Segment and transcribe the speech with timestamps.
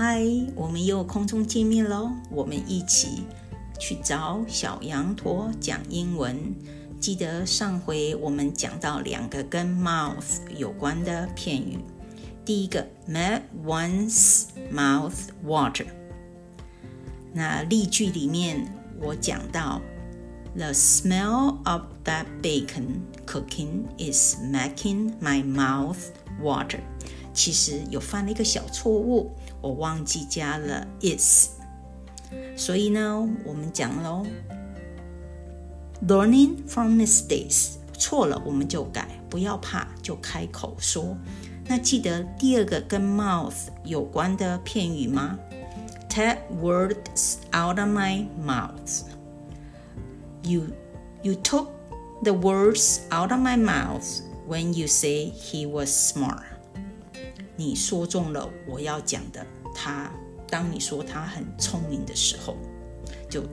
[0.00, 2.12] 嗨，我们又空中见面喽！
[2.30, 3.24] 我们一起
[3.80, 6.54] 去找小羊驼讲英文。
[7.00, 11.80] 记得上回我们讲到两个跟 mouth 有关的片语，
[12.44, 15.86] 第一个 made one's mouth water。
[17.32, 19.82] 那例句里面我讲到
[20.54, 25.98] ，the smell of that bacon cooking is making my mouth
[26.40, 26.78] water。
[27.37, 29.31] 其实有犯了一个小错误，
[29.61, 31.49] 我忘记加了 is，
[32.55, 34.25] 所以呢，我们讲喽，
[36.07, 41.17] learning from mistakes，错了我们就改，不要怕，就开口说。
[41.65, 43.53] 那记得第二个跟 mouth
[43.85, 45.39] 有关的片语吗？
[46.09, 49.03] Take words out of my mouth.
[50.43, 50.67] You
[51.23, 51.69] you took
[52.21, 56.43] the words out of my mouth when you say he was smart.
[57.58, 59.46] 你说中了我要讲的。
[59.74, 60.10] 他，
[60.48, 62.56] 当你说他很聪明的时候，
[63.30, 63.44] 就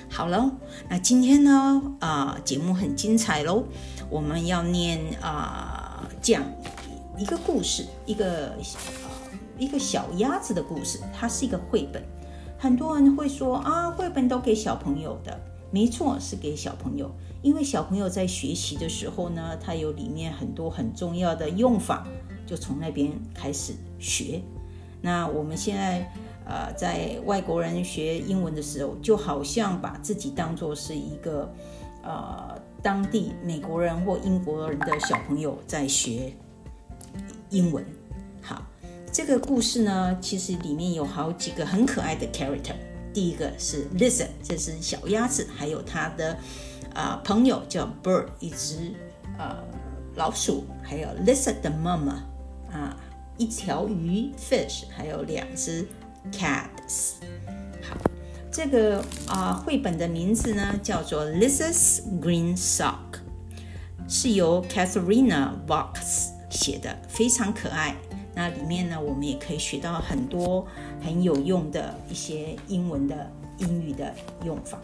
[0.09, 0.51] 好了，
[0.89, 3.65] 那今天呢，啊，节目很精彩喽，
[4.09, 6.43] 我们要念啊，讲
[7.19, 8.57] 一个故事，一个呃，
[9.59, 12.03] 一个小鸭子的故事，它是一个绘本。
[12.57, 15.39] 很多人会说啊，绘本都给小朋友的。
[15.71, 22.07] 没错，是给小朋友，因为小朋友在学习的时候呢，他有里面很多很重要的用法，
[22.45, 24.41] 就从那边开始学。
[25.01, 26.11] 那我们现在
[26.45, 31.53] 呃，在外国人学英文的时候，就好像把自己当做是一个
[32.03, 36.33] 呃当地美国人或英国人的小朋友在学
[37.51, 37.85] 英文。
[38.41, 38.65] 好，
[39.11, 42.73] 这个故事呢，其实里面有好几个很可爱的 character。
[43.13, 46.37] 第一个是 lizard，这是小鸭子，还有它的
[46.93, 48.93] 啊朋友叫 bird，一只
[49.37, 49.55] 呃
[50.15, 52.23] 老鼠，还有 lizard 的妈妈
[52.71, 52.95] 啊
[53.37, 55.87] 一条鱼 fish，还有两只
[56.31, 57.13] cats。
[57.81, 57.97] 好，
[58.51, 63.19] 这个啊绘本的名字呢叫做 Lizard's Green Sock，
[64.07, 67.95] 是由 Katharina Vox 写的，非常可爱。
[68.39, 70.65] 那里面呢，我们也可以学到很多
[71.01, 74.79] 很有用的一些英文的英语的用法。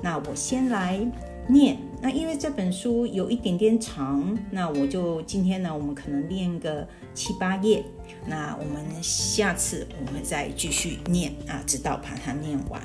[0.00, 1.04] 那我先来
[1.48, 1.76] 念。
[2.00, 7.84] 那因为这本书有一点点长，那我就今天呢，我们可能念个七八页。
[8.24, 12.80] 那我们下次我们再继续念啊，直到把它念完。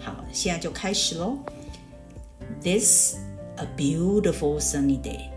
[0.00, 1.38] 好，现在就开始喽。
[2.60, 3.18] This
[3.54, 5.30] a beautiful sunny day.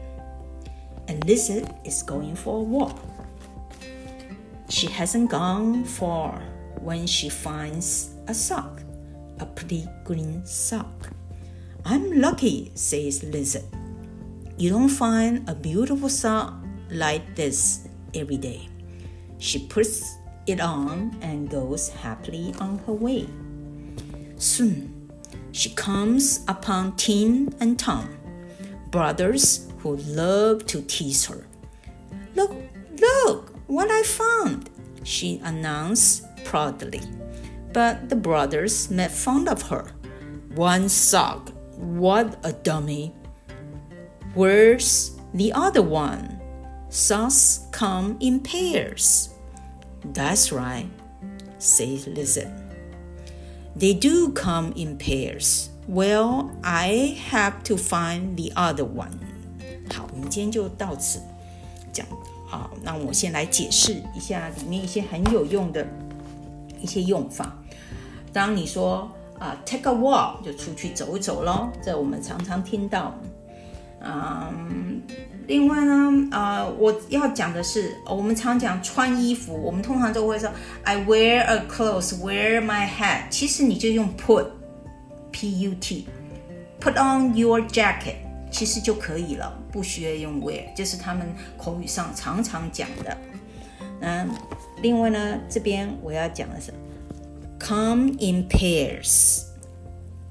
[1.05, 2.95] A lizard is going for a walk.
[4.73, 6.41] She hasn't gone far
[6.81, 8.81] when she finds a sock,
[9.39, 11.11] a pretty green sock.
[11.85, 13.65] I'm lucky, says Lizard.
[14.57, 16.55] You don't find a beautiful sock
[16.89, 18.67] like this every day.
[19.37, 20.17] She puts
[20.47, 23.27] it on and goes happily on her way.
[24.37, 25.11] Soon,
[25.51, 28.09] she comes upon Tim and Tom,
[28.89, 31.45] brothers who love to tease her.
[32.33, 32.55] Look,
[32.99, 34.70] look, what I found,
[35.02, 37.00] she announced proudly.
[37.72, 39.92] But the brothers made fun of her.
[40.54, 43.14] One sock, what a dummy.
[44.34, 46.40] Where's the other one?
[46.88, 49.30] Socks come in pairs.
[50.02, 50.88] That's right,
[51.58, 52.52] says Lizard.
[53.76, 55.70] They do come in pairs.
[55.86, 59.18] Well, I have to find the other one.
[59.92, 61.20] 好，我们今天就到此
[61.92, 62.06] 讲
[62.53, 62.69] 啊。
[62.83, 65.85] 那我先来解释一下里面一些很有用的
[66.79, 67.57] 一些用法。
[68.31, 73.13] 当你说啊，take a walk 就出去走一走咯，这我们常常听到。
[74.05, 75.01] 嗯，
[75.47, 80.49] 另外呢，啊，我要讲的是，我们常讲穿衣服，我们通常都会说
[80.83, 83.29] I wear a clothes, wear my hat。
[83.29, 88.15] 其实你就用 put，p u t，put on your jacket，
[88.53, 91.27] 其实就可以了，不需要用 wear，就是他们
[91.57, 93.17] 口语上常常讲的。
[93.99, 94.29] 嗯，
[94.81, 96.71] 另外呢，这边我要讲的是
[97.59, 99.41] come in pairs。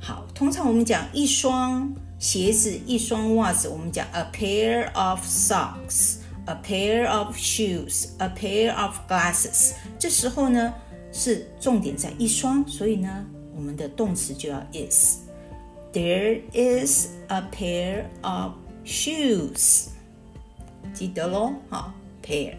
[0.01, 1.93] 好，通常我们讲一双。
[2.23, 9.73] 鞋子一双袜子，我们讲 a pair of socks，a pair of shoes，a pair of glasses。
[9.99, 10.73] 这时候呢
[11.11, 13.27] 是重点在一双，所以呢
[13.57, 15.17] 我们的动词就要 is。
[15.93, 18.53] There is a pair of
[18.85, 19.89] shoes，
[20.95, 21.93] 记得喽，好
[22.23, 22.55] pair。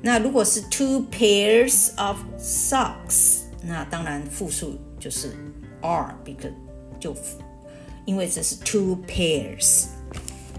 [0.00, 5.36] 那如果是 two pairs of socks，那当然复数就是
[5.82, 6.52] are，because
[6.98, 7.14] 就。
[8.04, 9.86] 因为这是 two pairs。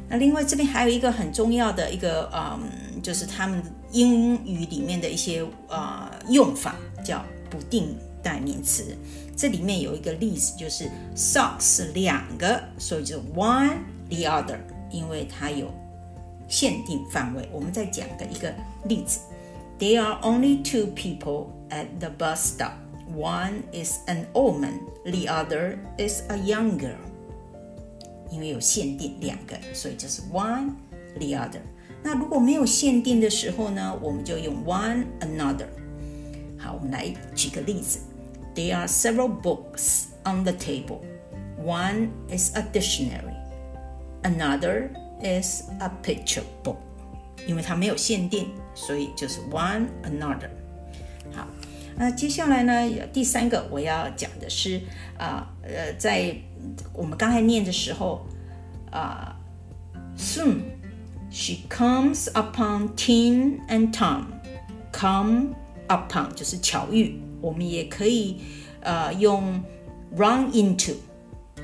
[0.07, 3.61] 那另外这边还有一个很重要的一个，嗯，就是他们
[3.91, 8.97] 英语里面的一些呃用法，叫不定代名词。
[9.35, 13.79] 这里面有一个例子，就是 socks 两个，所以就是 one
[14.09, 14.57] the other，
[14.89, 15.71] 因为它有
[16.47, 17.49] 限定范围。
[17.51, 18.53] 我们再讲个一个
[18.85, 19.19] 例子
[19.79, 22.73] ：There are only two people at the bus stop.
[23.15, 26.95] One is an old man, the other is a young girl.
[28.31, 30.71] 因为有限定两个，所以就是 one
[31.19, 31.61] the other。
[32.01, 35.67] 那如果没有限定的时候呢，我们就用 one another。
[36.57, 37.99] 好，我们来举个例子
[38.54, 41.00] ：There are several books on the table.
[41.64, 43.36] One is a dictionary,
[44.22, 44.90] another
[45.22, 46.76] is a picture book。
[47.46, 50.50] 因为它没有限定，所以就是 one another。
[51.32, 51.46] 好，
[51.96, 54.80] 那接下来呢，第三个我要讲的是
[55.16, 56.36] 啊，呃，在
[56.92, 58.26] 我们刚才念的时候，
[58.90, 59.34] 啊，
[60.16, 60.60] soon
[61.30, 65.54] she comes upon Tim and Tom。come
[65.88, 68.40] upon 就是巧遇， 我们也可以
[68.80, 69.62] 呃用
[70.16, 70.94] run into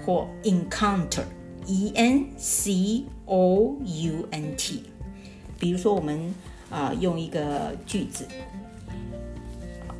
[0.05, 4.85] 或 encounter，e n c o u n t。
[5.59, 6.35] 比如说我们
[6.71, 8.26] 啊用一个句子，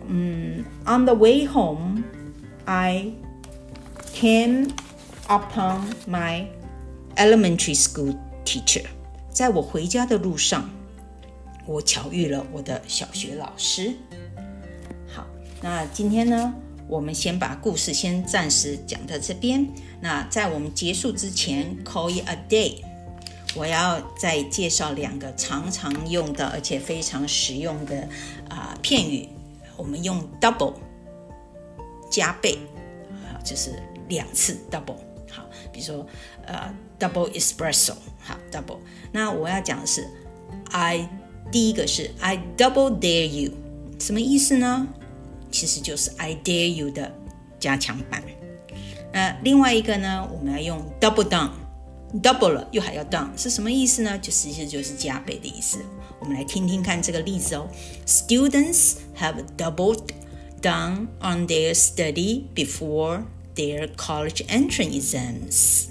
[0.07, 2.03] 嗯，on the way home
[2.67, 3.13] I
[4.15, 4.69] came
[5.29, 6.47] upon my
[7.17, 8.85] elementary school teacher。
[9.31, 10.69] 在我回家的路上，
[11.67, 13.95] 我巧遇了我的小学老师。
[15.62, 16.54] 那今天呢，
[16.88, 19.68] 我们先把故事先暂时讲到这边。
[20.00, 22.76] 那在我们结束之前，call it a day，
[23.56, 28.08] 我要再介绍两个常常用的而且非常实用的
[28.50, 29.28] 啊片语。
[29.76, 30.74] 我们用 double
[32.10, 32.58] 加倍
[33.26, 33.72] 啊，就是
[34.08, 34.96] 两次 double。
[35.30, 36.08] 好，比如说
[36.46, 38.80] 呃，double espresso，好，double。
[39.12, 40.08] 那我要讲的是
[40.72, 41.10] ，I
[41.52, 43.52] 第一个是 I double dare you，
[44.00, 44.88] 什么意思呢？
[45.52, 47.12] 其实就是 I dare you 的
[47.60, 48.24] 加强版。
[49.12, 54.18] 那另外一个呢，我们要用 double down，double 了又还要 down，是什么意思呢？
[54.20, 55.80] 就其实就是加倍的意思。
[56.20, 57.68] 我们来听听看这个例子哦。
[58.06, 60.10] Students have doubled
[60.62, 63.24] down on their study before
[63.56, 65.86] their college entrance exams。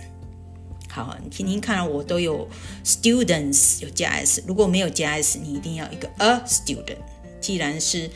[0.91, 2.49] 好，你听听看，我都有
[2.85, 6.99] students 有加 s，如果没有加 s，你一定要一个 a student。
[7.41, 8.11] 既然是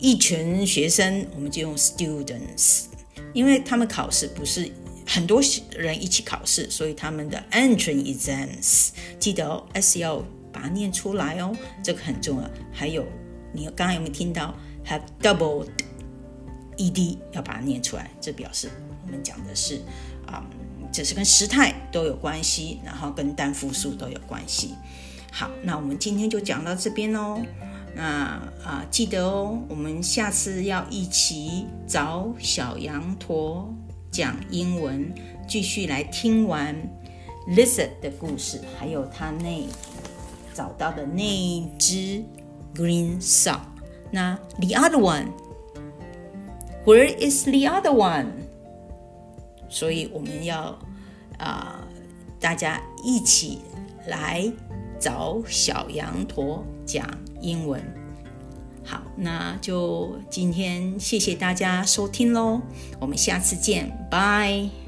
[0.00, 2.84] 一群学生，我们就用 students，
[3.34, 4.70] 因为他们考试不是
[5.06, 5.42] 很多
[5.76, 8.88] 人一起考试，所以他们的 entrance exams
[9.18, 12.50] 记得哦，s 要把它念出来哦，这个很重要。
[12.72, 13.06] 还有，
[13.52, 14.54] 你刚刚有没有听到
[14.86, 18.70] have doubled？ed 要把它念出来，这表示
[19.04, 19.82] 我们讲的是
[20.26, 20.42] 啊，
[20.90, 24.74] 这是跟时态都有关系，然后跟单复数都有关系。
[25.30, 27.44] 好，那我们今天就讲到这边哦。
[27.94, 33.72] 那啊，记得哦，我们下次要一起找小羊驼
[34.10, 35.12] 讲英文，
[35.48, 36.74] 继续来听完
[37.48, 39.66] Lizard 的故事，还有他那
[40.54, 42.22] 找到的那一只
[42.74, 43.60] Green Sock。
[44.10, 45.28] 那 The other one。
[46.84, 48.26] Where is the other one？
[49.68, 50.78] 所以我们要
[51.38, 51.86] 啊，
[52.40, 53.60] 大家一起
[54.06, 54.50] 来
[55.00, 57.08] 找小羊驼讲
[57.40, 57.82] 英文。
[58.84, 62.60] 好，那就今天谢谢大家收听喽，
[63.00, 64.79] 我们下次见，拜。